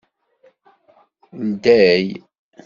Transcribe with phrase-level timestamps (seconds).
[1.49, 2.05] Ldey!